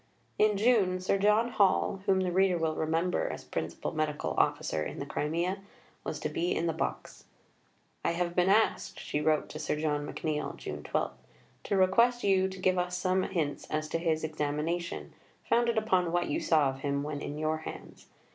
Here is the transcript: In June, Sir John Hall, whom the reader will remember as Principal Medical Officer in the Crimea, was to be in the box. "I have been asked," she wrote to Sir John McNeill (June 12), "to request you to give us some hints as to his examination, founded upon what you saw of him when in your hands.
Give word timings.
In 0.39 0.57
June, 0.57 0.99
Sir 0.99 1.19
John 1.19 1.49
Hall, 1.49 2.01
whom 2.07 2.21
the 2.21 2.31
reader 2.31 2.57
will 2.57 2.73
remember 2.73 3.27
as 3.29 3.43
Principal 3.43 3.91
Medical 3.91 4.31
Officer 4.35 4.81
in 4.81 4.97
the 4.97 5.05
Crimea, 5.05 5.59
was 6.03 6.19
to 6.21 6.27
be 6.27 6.55
in 6.55 6.65
the 6.65 6.73
box. 6.73 7.25
"I 8.03 8.13
have 8.13 8.35
been 8.35 8.49
asked," 8.49 8.99
she 8.99 9.21
wrote 9.21 9.47
to 9.49 9.59
Sir 9.59 9.75
John 9.79 10.11
McNeill 10.11 10.57
(June 10.57 10.81
12), 10.81 11.11
"to 11.65 11.77
request 11.77 12.23
you 12.23 12.49
to 12.49 12.57
give 12.57 12.79
us 12.79 12.97
some 12.97 13.21
hints 13.21 13.69
as 13.69 13.87
to 13.89 13.99
his 13.99 14.23
examination, 14.23 15.13
founded 15.47 15.77
upon 15.77 16.11
what 16.11 16.29
you 16.31 16.39
saw 16.39 16.69
of 16.69 16.79
him 16.79 17.03
when 17.03 17.21
in 17.21 17.37
your 17.37 17.57
hands. 17.59 18.07